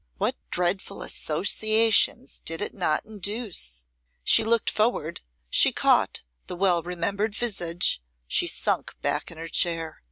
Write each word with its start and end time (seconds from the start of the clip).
What 0.17 0.35
dreadful 0.49 1.03
associations 1.03 2.39
did 2.39 2.59
it 2.59 2.73
not 2.73 3.05
induce! 3.05 3.85
She 4.23 4.43
looked 4.43 4.71
forward, 4.71 5.21
she 5.47 5.71
caught 5.71 6.23
the 6.47 6.55
well 6.55 6.81
remembered 6.81 7.35
visage; 7.35 8.01
she 8.27 8.47
sunk 8.47 8.95
back 9.03 9.29
in 9.29 9.37
her 9.37 9.47
chair. 9.47 9.99